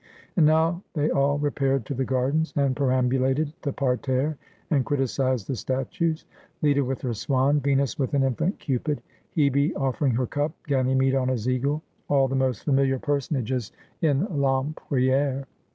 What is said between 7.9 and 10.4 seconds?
with an infant Cupid, Hebe offering her